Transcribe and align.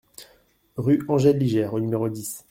Rue 0.77 0.99
Angèle 1.09 1.37
Ligère 1.37 1.75
au 1.75 1.79
numéro 1.79 2.09
dix 2.09 2.39